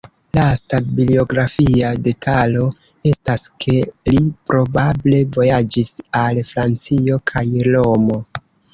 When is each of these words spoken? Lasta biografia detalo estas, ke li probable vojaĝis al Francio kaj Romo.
Lasta 0.35 0.77
biografia 0.99 1.91
detalo 2.07 2.65
estas, 3.11 3.45
ke 3.67 3.77
li 4.15 4.25
probable 4.55 5.23
vojaĝis 5.39 5.95
al 6.25 6.45
Francio 6.53 7.25
kaj 7.35 7.49
Romo. 7.73 8.23